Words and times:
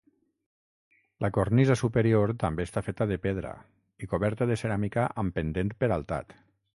La 1.25 1.29
cornisa 1.35 1.75
superior 1.81 2.33
també 2.43 2.65
està 2.69 2.83
feta 2.89 3.07
de 3.11 3.17
pedra 3.27 3.51
i 4.05 4.09
coberta 4.15 4.49
de 4.53 4.57
ceràmica 4.63 5.05
amb 5.25 5.37
pendent 5.39 5.73
peraltat. 5.85 6.35